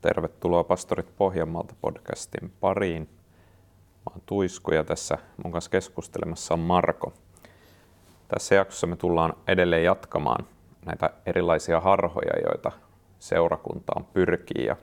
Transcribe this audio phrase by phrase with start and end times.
[0.00, 3.02] Tervetuloa Pastorit Pohjanmaalta podcastin pariin.
[3.02, 7.12] Mä oon Tuisku ja tässä mun kanssa keskustelemassa on Marko.
[8.28, 10.46] Tässä jaksossa me tullaan edelleen jatkamaan
[10.86, 12.72] näitä erilaisia harhoja, joita
[13.18, 14.66] seurakuntaan pyrkii.
[14.66, 14.76] Ja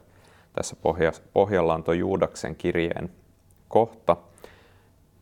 [0.54, 0.76] tässä
[1.34, 3.12] pohjalla on tuo Juudaksen kirjeen
[3.68, 4.18] kohta,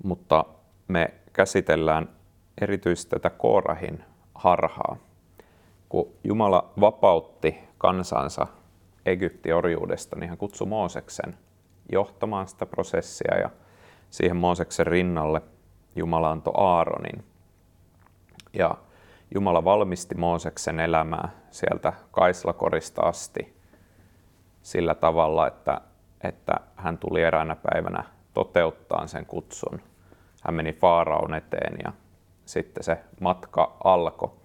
[0.03, 0.45] mutta
[0.87, 2.09] me käsitellään
[2.61, 4.03] erityisesti tätä Koorahin
[4.35, 4.97] harhaa.
[5.91, 8.47] Kun Jumala vapautti kansansa
[9.05, 11.37] Egypti-orjuudesta, niin hän kutsui Mooseksen
[11.91, 13.49] johtamaan sitä prosessia ja
[14.09, 15.41] siihen Mooseksen rinnalle
[15.95, 17.25] Jumala antoi Aaronin.
[18.53, 18.75] Ja
[19.35, 23.55] Jumala valmisti Mooseksen elämää sieltä Kaislakorista asti
[24.61, 25.81] sillä tavalla, että,
[26.23, 29.81] että hän tuli eräänä päivänä toteuttaa sen kutsun.
[30.43, 31.93] Hän meni Faaraon eteen ja
[32.45, 34.40] sitten se matka alkoi.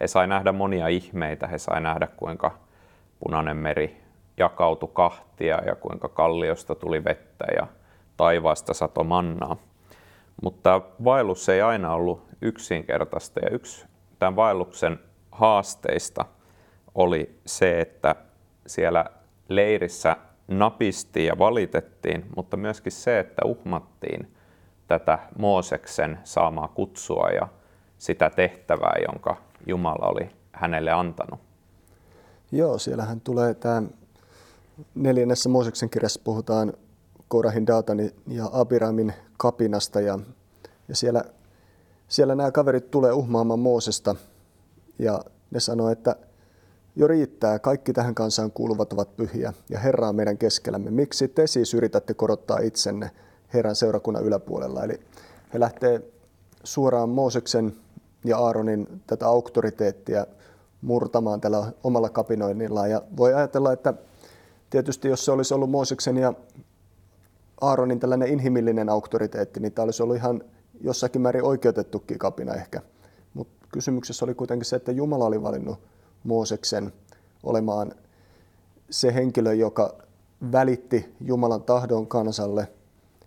[0.00, 2.58] He sai nähdä monia ihmeitä, he sai nähdä kuinka
[3.24, 4.00] punainen meri
[4.36, 7.66] jakautui kahtia ja kuinka kalliosta tuli vettä ja
[8.16, 9.56] taivaasta sato mannaa.
[10.42, 13.86] Mutta vaellus ei aina ollut yksinkertaista ja yksi
[14.18, 14.98] tämän vaelluksen
[15.32, 16.24] haasteista
[16.94, 18.14] oli se, että
[18.66, 19.04] siellä
[19.48, 20.16] leirissä
[20.48, 24.34] napistiin ja valitettiin, mutta myöskin se, että uhmattiin
[24.86, 27.48] tätä Mooseksen saamaa kutsua ja
[27.98, 31.40] sitä tehtävää, jonka Jumala oli hänelle antanut.
[32.52, 33.82] Joo, siellähän tulee tämä
[34.94, 36.72] neljännessä Mooseksen kirjassa puhutaan
[37.28, 40.18] Korahin, Daatani ja Abiramin kapinasta ja,
[40.88, 41.24] ja siellä,
[42.08, 44.16] siellä nämä kaverit tulee uhmaamaan Moosesta
[44.98, 46.16] ja ne sanoo, että
[46.96, 50.90] jo riittää, kaikki tähän kansaan kuuluvat ovat pyhiä ja Herra on meidän keskellämme.
[50.90, 53.10] Miksi te siis yritätte korottaa itsenne
[53.54, 54.84] Herran seurakunnan yläpuolella?
[54.84, 55.00] Eli
[55.54, 56.02] he lähtee
[56.64, 57.76] suoraan Mooseksen
[58.24, 60.26] ja Aaronin tätä auktoriteettia
[60.82, 62.90] murtamaan tällä omalla kapinoinnillaan.
[62.90, 63.94] Ja voi ajatella, että
[64.70, 66.34] tietysti jos se olisi ollut Mooseksen ja
[67.60, 70.42] Aaronin tällainen inhimillinen auktoriteetti, niin tämä olisi ollut ihan
[70.80, 72.80] jossakin määrin oikeutettukin kapina ehkä.
[73.34, 75.78] Mutta kysymyksessä oli kuitenkin se, että Jumala oli valinnut
[76.24, 76.92] Mooseksen
[77.42, 77.92] olemaan
[78.90, 79.94] se henkilö, joka
[80.52, 82.68] välitti Jumalan tahdon kansalle.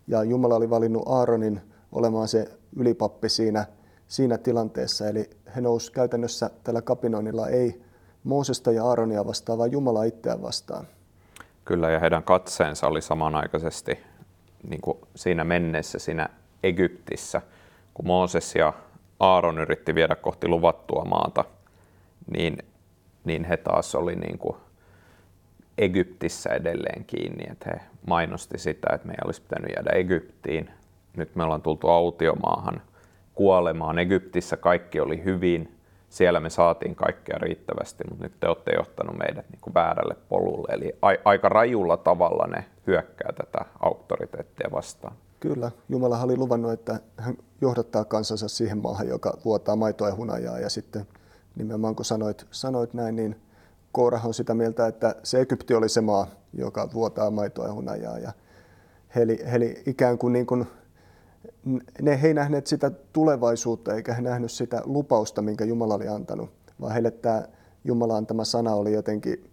[0.08, 1.62] Ja Jumala oli valinnut Aaronin
[1.92, 3.66] olemaan se ylipappi siinä,
[4.08, 5.08] siinä tilanteessa.
[5.08, 7.82] Eli he nousi käytännössä tällä kapinoinnilla ei
[8.24, 10.88] Moosesta ja Aaronia vastaan, vaan Jumala itseään vastaan.
[11.66, 14.00] Kyllä, ja heidän katseensa oli samanaikaisesti
[14.70, 16.30] niin kuin siinä menneessä, siinä
[16.64, 17.42] Egyptissä,
[17.94, 18.74] kun Mooses ja
[19.20, 21.46] Aaron yritti viedä kohti luvattua maata,
[22.32, 22.58] niin
[23.26, 24.56] niin he taas oli niin kuin
[25.78, 30.70] Egyptissä edelleen kiinni, että he mainosti sitä, että meidän olisi pitänyt jäädä Egyptiin.
[31.18, 32.82] Nyt me ollaan tultu autiomaahan
[33.36, 34.00] kuolemaan.
[34.00, 35.78] Egyptissä kaikki oli hyvin,
[36.10, 40.74] siellä me saatiin kaikkea riittävästi, mutta nyt te olette johtanut meidät niin kuin väärälle polulle.
[40.74, 45.16] Eli a- aika rajulla tavalla ne hyökkää tätä auktoriteettia vastaan.
[45.40, 50.60] Kyllä, Jumala oli luvannut, että hän johdattaa kansansa siihen maahan, joka vuotaa maitoa ja hunajaa
[50.60, 51.08] ja sitten
[51.56, 53.36] nimenomaan kun sanoit, sanoit näin, niin
[53.92, 58.18] Koorah on sitä mieltä, että se Egypti oli se maa, joka vuotaa maitoa ja hunajaa.
[58.18, 58.32] Ja
[59.16, 60.68] he, he ikään kuin, niin kuin
[62.02, 66.50] ne he ei nähneet sitä tulevaisuutta eikä he nähnyt sitä lupausta, minkä Jumala oli antanut,
[66.82, 67.44] vaan heille tämä
[67.84, 69.50] Jumala antama sana oli jotenkin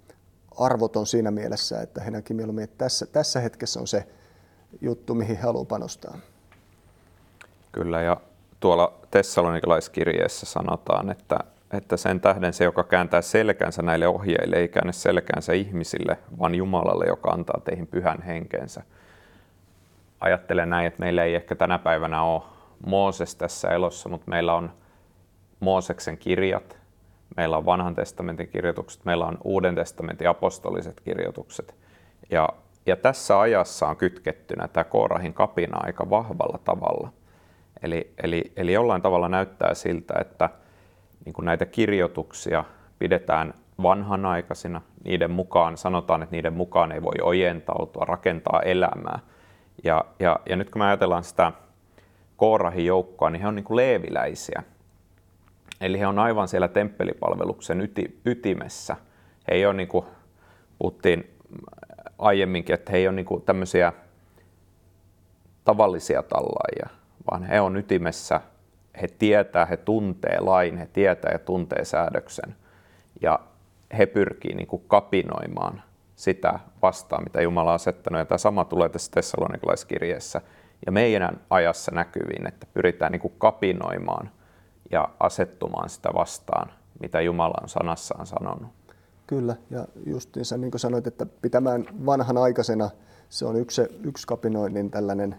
[0.59, 4.07] arvoton siinä mielessä, että he näki mieluummin, että tässä, tässä hetkessä on se
[4.81, 6.19] juttu, mihin he haluavat panostaa.
[7.73, 8.17] Kyllä, ja
[8.61, 11.39] tuolla Tessalonikilaiskirjeessä sanotaan, että
[11.73, 17.07] että sen tähden se, joka kääntää selkänsä näille ohjeille, ei käännä selkänsä ihmisille, vaan Jumalalle,
[17.07, 18.83] joka antaa teihin pyhän henkensä.
[20.21, 22.43] Ajattelen näin, että meillä ei ehkä tänä päivänä ole
[22.87, 24.73] Mooses tässä elossa, mutta meillä on
[25.61, 26.79] Mooseksen kirjat,
[27.37, 31.75] meillä on vanhan testamentin kirjoitukset, meillä on uuden testamentin apostoliset kirjoitukset.
[32.31, 32.49] Ja,
[32.87, 37.13] ja tässä ajassa on kytkettynä tämä Koorahin kapina aika vahvalla tavalla.
[37.83, 40.51] Eli, eli, eli jollain tavalla näyttää siltä, että–
[41.25, 42.65] niin kuin näitä kirjoituksia
[42.99, 44.81] pidetään vanhanaikaisina.
[45.05, 49.19] Niiden mukaan sanotaan, että niiden mukaan ei voi ojentautua, rakentaa elämää.
[49.85, 51.53] Ja, ja, ja nyt kun me ajatellaan sitä
[52.37, 54.63] Koorahin joukkoa, niin he on niin kuin leeviläisiä.
[55.81, 58.97] Eli he on aivan siellä temppelipalveluksen yti, ytimessä.
[59.49, 60.07] He ei ole, niin kuin
[60.79, 61.37] puhuttiin
[62.19, 63.93] aiemminkin, että he ei ole niin kuin tämmöisiä
[65.65, 66.89] tavallisia tallaajia,
[67.31, 68.41] vaan he on ytimessä
[69.03, 72.57] he tietää, he tuntee lain, he tietää ja tuntee säädöksen.
[73.23, 73.41] Ja
[73.99, 75.83] he pyrkii niin kuin kapinoimaan
[76.21, 78.19] sitä vastaan, mitä Jumala on asettanut.
[78.19, 80.41] Ja tämä sama tulee tässä Tessalonikalaiskirjeessä
[80.87, 84.31] ja meidän ajassa näkyviin, että pyritään niin kuin kapinoimaan
[84.91, 88.69] ja asettumaan sitä vastaan, mitä Jumala on sanassaan sanonut.
[89.27, 92.91] Kyllä, ja justiinsa niin kuin sanoit, että pitämään vanhan aikaisena,
[93.29, 95.37] se on yksi, yksi kapinoinnin tällainen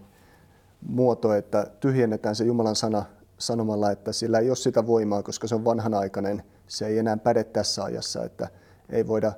[0.86, 3.04] muoto, että tyhjennetään se Jumalan sana
[3.38, 6.42] sanomalla, että sillä ei ole sitä voimaa, koska se on vanhanaikainen.
[6.66, 8.48] Se ei enää päde tässä ajassa, että
[8.90, 9.32] ei voida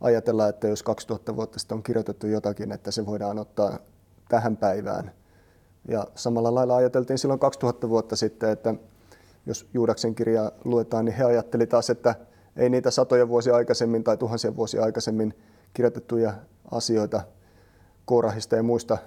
[0.00, 3.78] ajatella, että jos 2000 vuotta sitten on kirjoitettu jotakin, että se voidaan ottaa
[4.28, 5.10] tähän päivään.
[5.88, 8.74] Ja samalla lailla ajateltiin silloin 2000 vuotta sitten, että
[9.46, 12.14] jos Juudaksen kirjaa luetaan, niin he ajatteli taas, että
[12.56, 15.34] ei niitä satoja vuosia aikaisemmin tai tuhansia vuosia aikaisemmin
[15.74, 16.34] kirjoitettuja
[16.70, 17.20] asioita
[18.04, 18.98] Korahista ja muista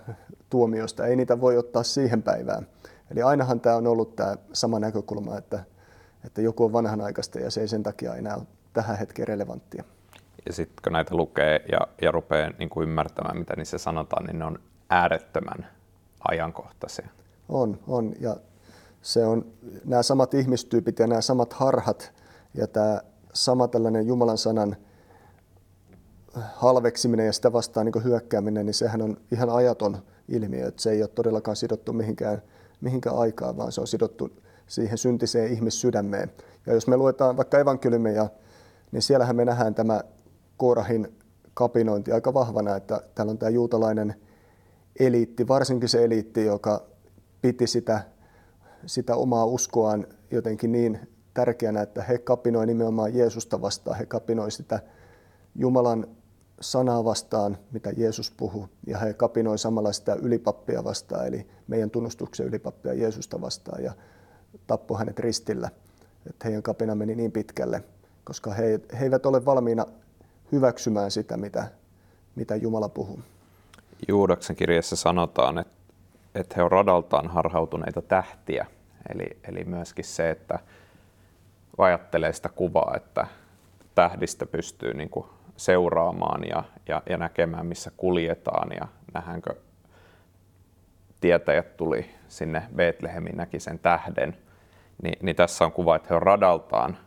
[0.49, 2.67] tuomioista, ei niitä voi ottaa siihen päivään.
[3.11, 5.63] Eli ainahan tämä on ollut tämä sama näkökulma, että,
[6.25, 8.43] että joku on vanhanaikaista ja se ei sen takia enää ole
[8.73, 9.83] tähän hetkeen relevanttia.
[10.45, 14.39] Ja sitten kun näitä lukee ja, ja rupeaa niin kuin ymmärtämään, mitä niissä sanotaan, niin
[14.39, 14.59] ne on
[14.89, 15.67] äärettömän
[16.27, 17.09] ajankohtaisia.
[17.49, 18.13] On, on.
[18.19, 18.35] Ja
[19.01, 19.45] se on
[19.85, 22.13] nämä samat ihmistyypit ja nämä samat harhat
[22.53, 23.01] ja tämä
[23.33, 24.75] sama tällainen Jumalan sanan
[26.55, 29.97] halveksiminen ja sitä vastaan niin hyökkääminen, niin sehän on ihan ajaton
[30.27, 30.67] ilmiö.
[30.67, 32.41] Että se ei ole todellakaan sidottu mihinkään,
[32.81, 34.29] mihinkään aikaan, vaan se on sidottu
[34.67, 36.31] siihen syntiseen ihmissydämeen.
[36.65, 38.29] Ja jos me luetaan vaikka evankeliumeja,
[38.91, 40.01] niin siellähän me nähdään tämä
[40.59, 41.17] Korahin
[41.53, 44.15] kapinointi aika vahvana, että täällä on tämä juutalainen
[44.99, 46.85] eliitti, varsinkin se eliitti, joka
[47.41, 48.01] piti sitä,
[48.85, 50.99] sitä omaa uskoaan jotenkin niin
[51.33, 54.79] tärkeänä, että he kapinoi nimenomaan Jeesusta vastaan, he kapinoi sitä
[55.55, 56.07] Jumalan
[56.61, 62.45] sanaa vastaan, mitä Jeesus puhuu, ja he kapinoi samalla sitä ylipappia vastaan, eli meidän tunnustuksen
[62.45, 63.93] ylipappia Jeesusta vastaan, ja
[64.67, 65.69] tappoi hänet ristillä.
[66.29, 67.83] Että heidän kapina meni niin pitkälle,
[68.23, 69.85] koska he, he eivät ole valmiina
[70.51, 71.67] hyväksymään sitä, mitä,
[72.35, 73.19] mitä Jumala puhuu.
[74.07, 75.73] Juudaksen kirjassa sanotaan, että,
[76.35, 78.65] että he ovat radaltaan harhautuneita tähtiä.
[79.13, 80.59] Eli, eli myöskin se, että
[81.77, 83.27] ajattelee sitä kuvaa, että
[83.95, 85.25] tähdistä pystyy niin kuin
[85.57, 89.55] seuraamaan ja, ja, ja näkemään, missä kuljetaan ja nähdäänkö
[91.21, 94.37] tietäjät tuli sinne Betlehemiin, näki sen tähden,
[95.03, 96.97] niin, niin tässä on kuva, että he on radaltaan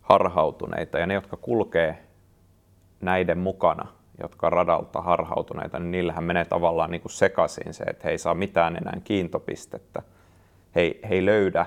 [0.00, 2.09] harhautuneita ja ne, jotka kulkee
[3.00, 3.86] näiden mukana,
[4.22, 8.18] jotka on radalta harhautuneita, niin niillähän menee tavallaan niin kuin sekaisin se, että he ei
[8.18, 10.02] saa mitään enää kiintopistettä.
[10.74, 11.66] He he ei löydä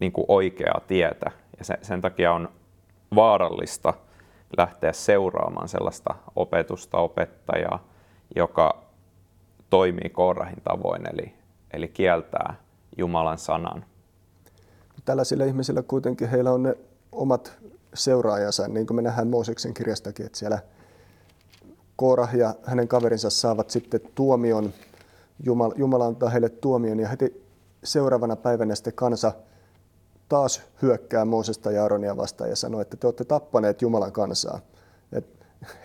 [0.00, 2.48] niin kuin oikeaa tietä ja se, sen takia on
[3.14, 3.94] vaarallista
[4.56, 7.84] lähteä seuraamaan sellaista opetusta, opettajaa,
[8.36, 8.82] joka
[9.70, 11.34] toimii Koorahin tavoin, eli,
[11.72, 12.54] eli kieltää
[12.98, 13.84] Jumalan sanan.
[15.04, 16.74] Tällaisilla ihmisillä kuitenkin heillä on ne
[17.12, 17.58] omat
[17.94, 20.58] seuraajansa, niin kuin me nähdään Mooseksen kirjastakin, että siellä
[21.96, 24.72] Koorah ja hänen kaverinsa saavat sitten tuomion,
[25.44, 27.46] Jumala, Jumala antaa heille tuomion ja heti
[27.84, 29.32] seuraavana päivänä sitten kansa
[30.28, 34.60] taas hyökkää Moosesta ja Aaronia vastaan ja sanoo, että te olette tappaneet Jumalan kansaa.
[35.12, 35.26] Et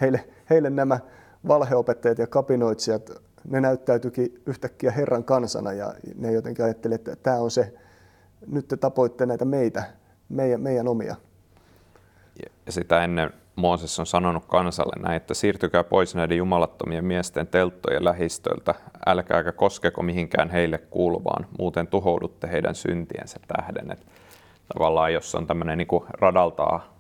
[0.01, 1.00] heille, heille nämä
[1.48, 3.10] valheopettajat ja kapinoitsijat,
[3.48, 7.74] ne näyttäytyikin yhtäkkiä Herran kansana ja ne jotenkin ajattelivat, että tämä on se,
[8.48, 9.84] nyt te tapoitte näitä meitä,
[10.30, 11.16] meidän, meidän omia.
[12.66, 18.06] Ja sitä ennen Mooses on sanonut kansalle näin, että siirtykää pois näiden jumalattomien miesten telttojen
[18.06, 23.92] lähistöltä, älkääkä koskeko mihinkään heille kuuluvaan, muuten tuhoudutte heidän syntiensä tähden.
[23.92, 24.08] Et
[24.74, 26.98] tavallaan jos on tämmöinen niin radaltaa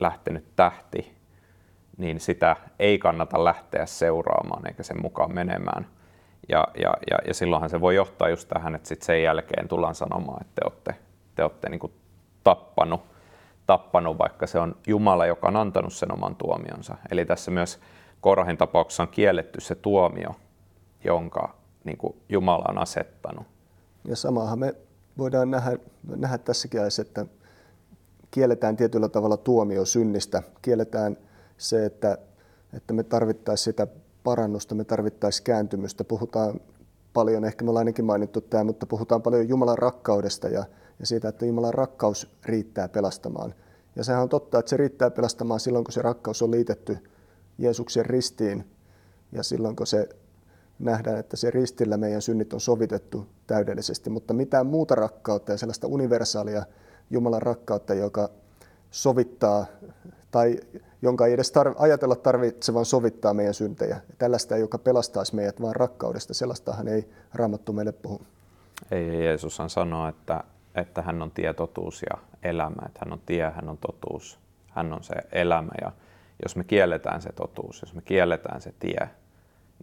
[0.00, 1.16] lähtenyt tähti,
[1.96, 5.86] niin sitä ei kannata lähteä seuraamaan eikä sen mukaan menemään.
[6.48, 9.94] Ja, ja, ja, ja silloinhan se voi johtaa just tähän, että sit sen jälkeen tullaan
[9.94, 10.94] sanomaan, että te olette,
[11.34, 11.92] te olette niin
[12.44, 13.15] tappanut
[13.66, 16.96] tappanut, vaikka se on Jumala, joka on antanut sen oman tuomionsa.
[17.10, 17.80] Eli tässä myös
[18.20, 20.30] Korahin tapauksessa on kielletty se tuomio,
[21.04, 23.46] jonka niin kuin Jumala on asettanut.
[24.04, 24.74] Ja samahan me
[25.18, 25.78] voidaan nähdä,
[26.16, 27.26] nähdä tässäkin ajassa, että
[28.30, 30.42] kielletään tietyllä tavalla tuomio synnistä.
[30.62, 31.16] Kielletään
[31.56, 32.18] se, että,
[32.72, 33.86] että me tarvittaisiin sitä
[34.24, 36.04] parannusta, me tarvittaisiin kääntymystä.
[36.04, 36.60] Puhutaan
[37.12, 40.64] paljon, ehkä me ollaan ainakin mainittu tämä, mutta puhutaan paljon Jumalan rakkaudesta ja
[41.00, 43.54] ja siitä, että Jumalan rakkaus riittää pelastamaan.
[43.96, 46.98] Ja sehän on totta, että se riittää pelastamaan silloin, kun se rakkaus on liitetty
[47.58, 48.64] Jeesuksen ristiin
[49.32, 50.08] ja silloin, kun se
[50.78, 55.86] nähdään, että se ristillä meidän synnit on sovitettu täydellisesti, mutta mitään muuta rakkautta ja sellaista
[55.86, 56.62] universaalia
[57.10, 58.30] Jumalan rakkautta, joka
[58.90, 59.66] sovittaa
[60.30, 60.60] tai
[61.02, 64.00] jonka ei edes tarv- ajatella tarvitsevan sovittaa meidän syntejä.
[64.18, 68.20] Tällaista, joka pelastaisi meidät vain rakkaudesta, sellaistahan ei Raamattu meille puhu.
[68.90, 70.44] Ei, Jeesushan sanoo, että
[70.76, 74.38] että hän on tie, totuus ja elämä, että hän on tie, hän on totuus,
[74.70, 75.72] hän on se elämä.
[75.80, 75.92] Ja
[76.42, 79.10] jos me kielletään se totuus, jos me kielletään se tie,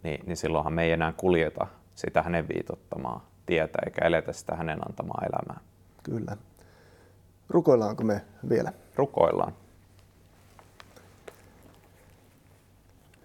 [0.02, 4.88] niin, niin silloinhan me ei enää kuljeta sitä hänen viitottamaa tietä eikä eletä sitä hänen
[4.88, 5.60] antamaa elämää.
[6.02, 6.36] Kyllä.
[7.48, 8.72] Rukoillaanko me vielä?
[8.96, 9.52] Rukoillaan.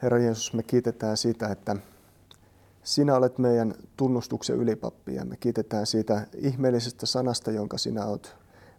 [0.02, 1.76] Herra Jeesus, me kiitetään siitä, että
[2.90, 8.36] sinä olet meidän tunnustuksen ylipappi ja me kiitetään siitä ihmeellisestä sanasta, jonka sinä olet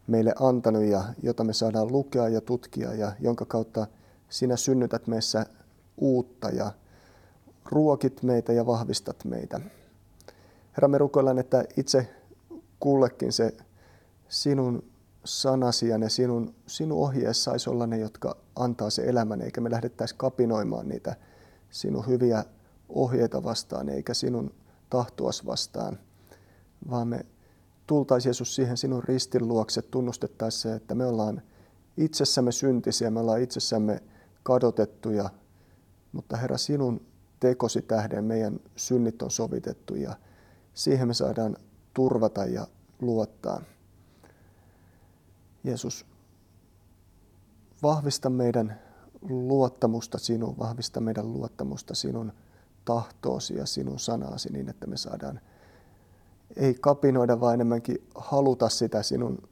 [0.07, 3.87] meille antanut ja jota me saadaan lukea ja tutkia ja jonka kautta
[4.29, 5.47] sinä synnytät meissä
[5.97, 6.73] uutta ja
[7.65, 9.61] ruokit meitä ja vahvistat meitä.
[10.77, 12.09] Herra, me rukoillaan, että itse
[12.81, 13.57] kullekin se
[14.29, 14.83] sinun
[15.25, 19.71] sanasi ja ne sinun, sinun ohjeessa saisi olla ne, jotka antaa se elämän, eikä me
[19.71, 21.17] lähdettäisi kapinoimaan niitä
[21.71, 22.45] sinun hyviä
[22.95, 24.55] ohjeita vastaan, eikä sinun
[24.91, 25.99] tahtoas vastaan,
[26.91, 27.27] vaan me
[27.87, 31.43] tultaisiin Jeesus siihen sinun ristin luokse tunnustettaisiin se, että me ollaan
[31.97, 34.03] itsessämme syntisiä, me ollaan itsessämme
[34.43, 35.31] kadotettuja,
[36.13, 37.01] mutta Herra, sinun
[37.41, 40.17] tekosi tähden meidän synnit on sovitettu ja
[40.75, 41.57] siihen me saadaan
[41.95, 42.67] turvata ja
[43.01, 43.63] luottaa.
[45.65, 46.07] Jeesus,
[47.83, 48.81] vahvista meidän
[49.23, 52.33] luottamusta sinuun, vahvista meidän luottamusta sinun
[52.85, 55.41] tahtoosi ja sinun sanaasi niin, että me saadaan
[56.57, 59.49] ei kapinoida, vaan enemmänkin haluta sitä sinun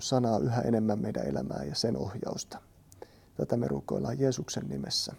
[0.00, 2.58] sanaa yhä enemmän meidän elämää ja sen ohjausta.
[3.36, 5.12] Tätä me rukoillaan Jeesuksen nimessä.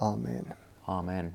[0.00, 0.56] Amen.
[0.86, 1.34] Amen.